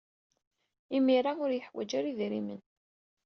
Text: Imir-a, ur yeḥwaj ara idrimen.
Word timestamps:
Imir-a, 0.95 1.31
ur 1.43 1.51
yeḥwaj 1.53 1.89
ara 1.97 2.09
idrimen. 2.11 2.61